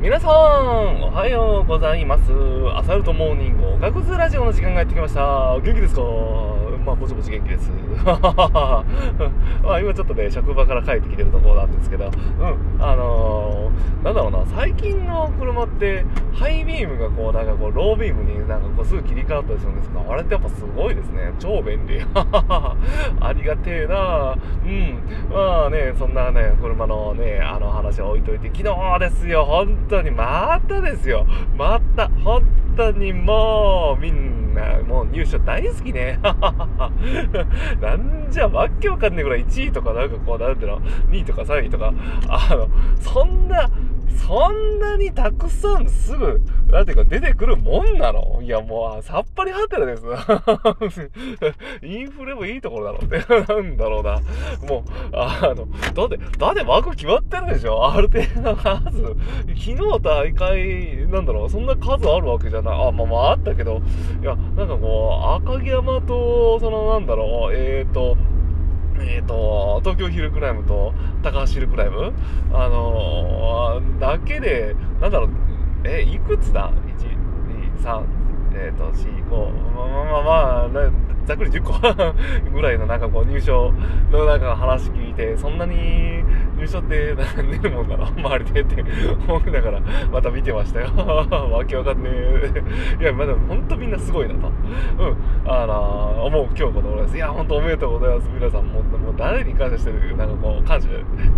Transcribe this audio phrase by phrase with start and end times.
[0.00, 2.32] 皆さん、おはようございます。
[2.74, 5.20] アサルトモーニングおかくずラジオの時間がやってきました。
[5.60, 6.00] 元気ですか？
[6.86, 7.70] まあ、ぼちぼち元気です。
[8.02, 8.82] ま
[9.74, 12.12] あ、今ちょっとね、職場から帰ってきてるところなんですけど、うん、
[12.82, 21.34] あのー、なんだろうな、最近の車って、ハイビームがこう、なんかこう、ロービームになんかこう、すぐ切り替わったりするんですが、あれってやっぱすごいですね。
[21.38, 22.00] 超便利。
[22.16, 24.98] ありがてえなうん。
[25.30, 31.26] まあね、そんなね、車のね、あの話は置いといて、昨日ですよ、本当に、またですよ。
[31.56, 32.42] また、本
[32.76, 36.18] 当にもう、みんな、もう入社大好きね。
[37.80, 40.80] なんじゃ、わけわかんねえぐらい1位とか、なんかこう、なんていうの、
[41.10, 41.92] 2位とか3位とか、
[42.28, 42.68] あの、
[43.00, 43.70] そんな、
[44.10, 48.40] そんなにたくさんすぐ、なんていうか出てくるもんなの？
[48.42, 50.04] いやもう、さっぱりはてらです。
[51.82, 53.18] インフレもいいところだろうって。
[53.52, 54.20] なんだろうな。
[54.68, 57.92] もう、あの、だって、だって枠決まってるでしょ？
[57.92, 59.16] ある程度の数。
[59.48, 62.88] 昨日大会、なんだろう、そんな数あるわけじゃない。
[62.88, 63.80] あ、まあまああったけど、
[64.22, 68.16] いや、なんかこう、赤城山と、そのなんだろう、えっ、ー、と、
[69.02, 72.12] えーと、東京ヒルクライムと高橋ヒルクライム？
[72.52, 75.30] あのー、だけで、なんだろう、
[75.84, 78.04] え、いくつだ ?1、2、3、
[78.54, 80.90] えっ、ー、と、4、5、まあまあまあまあ、
[81.26, 83.72] ざっくり10個ぐらいのなんかこう入賞
[84.10, 86.22] のなんか話聞いて、そんなに
[86.56, 88.82] 入賞って出るもんだろ周りでって
[89.28, 90.90] 思いながらまた見てましたよ。
[90.96, 93.02] わけわかんねえ。
[93.02, 94.48] いや、まだ本当みんなすごいなと。
[94.48, 95.16] うん。
[95.46, 97.16] あの思う今日この頃です。
[97.16, 98.30] いや、本当おめでとうございます。
[98.34, 100.88] 皆さんも、もう誰に感謝してるなんかこう、感謝、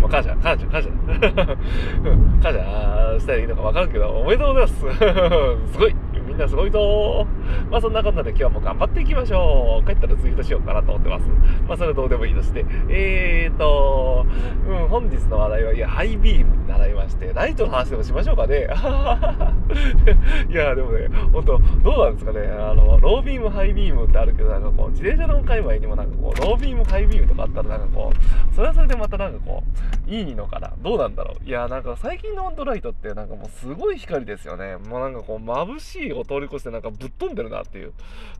[0.00, 0.88] まあ、感謝、感謝、感謝。
[2.42, 4.74] 感謝したらいいのかわからんけど、おめでとうございます。
[5.72, 5.94] すごい。
[6.36, 7.26] んなすごいぞ
[7.70, 9.86] まあそんなこんなで今日も頑張っていきましょう。
[9.86, 11.26] 帰ったらツイートしようかなと思ってます。
[11.66, 12.64] まあそれはどうでもいいとして。
[12.88, 14.26] えーと、
[14.68, 18.68] うん、本日の話題は、いや、ハイビーム習いまして、ライトの話でもしましょうかね。
[20.50, 22.46] いや、でもね、本当どうなんですかね。
[22.48, 29.62] あの、ロービーム、ハイビームってあるけど、なんかこう、自転車の界隈にもなんかこう、ロービーム、ハイビームとかあったらなんかこう、それはそれでまたなんかこ
[30.06, 30.72] う、いいのかな。
[30.82, 31.48] どうなんだろう。
[31.48, 34.76] いや、なんか最近のオンドライトってなんかもうすごい光ですよね。
[34.76, 37.92] もうなんかこう、眩しいを通り越してなんかぶっ飛んでるなっていう。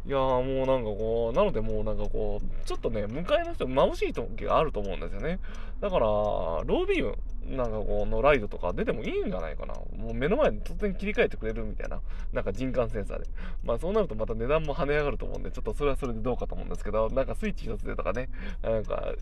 [0.06, 5.38] いやもうなんかこう、なのでもうなんかこう、ちょっとね、向かいの人眩しい時があると思うんですよね。
[5.80, 7.16] だから、ロービーム、
[7.56, 9.74] なんかこのライドとか出てもいいんじゃないかな。
[9.74, 12.00] もう目の前に突然切り替えてくれるみたいな。
[12.32, 13.26] なんか人感センサーで。
[13.62, 18.28] まあそうなるとまた値段も跳ね上がると思うんで、ちょっとそれはそれでどうかと思うんですけど、なんかスイッチ一つでとかね、
[18.62, 19.12] なんか、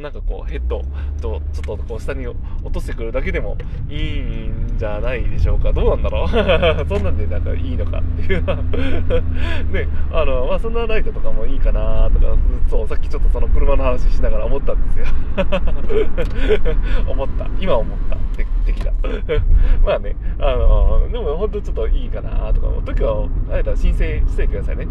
[0.00, 0.82] なんかこうヘッド
[1.20, 2.36] とちょっとこう下に落
[2.72, 3.56] としてくるだけでも
[3.88, 5.72] いいんじゃないでしょうか。
[5.72, 6.28] どうなんだろう
[6.88, 8.42] そんなんでなんかいいのかっていう。
[9.72, 12.36] ね、あの、まあそんなライトとかもいいかなとか、
[12.68, 15.04] そう、さっきちょっとその車の話しながら思ったんですよ。
[17.08, 17.46] 思った。
[17.60, 18.46] 今思ったって。
[18.60, 18.92] 的だ。
[19.84, 24.84] まあね、あの、でも本当ちょっといいかなとか思う、時は、あれだ申請してくださいね。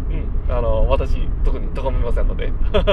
[0.48, 0.54] うん。
[0.54, 2.52] あの、私、特にとがめませんので、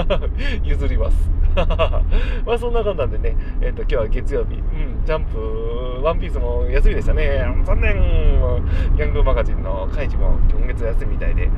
[0.63, 1.31] 譲ります。
[1.57, 7.43] まあそんな感じなんでね、えっ、ー、と、今日は月曜日、うん、ジャンプ、ワンピースも休みでしたね。
[7.63, 7.97] 残念。
[8.97, 11.49] ヤングマガジンの開示も今月休みみたいで、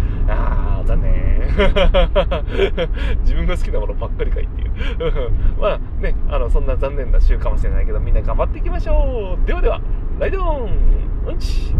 [3.21, 4.71] 自分が好きなものばっかりかいっていう。
[5.59, 9.47] まあね、あの、そんな残念な週かもしれないけど、みんな頑張っていきましょう。
[9.47, 9.81] ではでは、
[10.19, 10.69] ライドオン
[11.27, 11.73] うんち